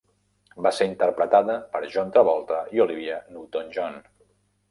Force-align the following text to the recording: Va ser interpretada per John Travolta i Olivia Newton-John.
Va 0.67 0.69
ser 0.75 0.85
interpretada 0.91 1.57
per 1.75 1.81
John 1.95 2.09
Travolta 2.15 2.57
i 2.77 2.83
Olivia 2.87 3.21
Newton-John. 3.37 4.01